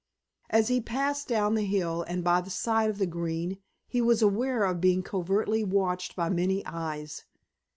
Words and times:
As 0.49 0.69
he 0.69 0.81
passed 0.81 1.27
down 1.27 1.53
the 1.53 1.61
hill 1.63 2.01
and 2.01 2.23
by 2.23 2.41
the 2.41 2.49
side 2.49 2.89
of 2.89 2.97
the 2.97 3.05
Green 3.05 3.59
he 3.87 4.01
was 4.01 4.23
aware 4.23 4.63
of 4.63 4.81
being 4.81 5.03
covertly 5.03 5.63
watched 5.63 6.15
by 6.15 6.27
many 6.27 6.65
eyes. 6.65 7.25